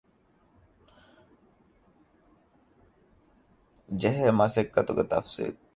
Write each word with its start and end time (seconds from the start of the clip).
ންޖެހޭ 3.99 4.27
މަސައްކަތުގެ 4.39 5.03
ތަފްޞީލް 5.11 5.57